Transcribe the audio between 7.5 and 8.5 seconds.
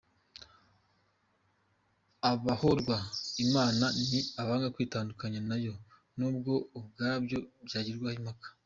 byagirwaho impaka.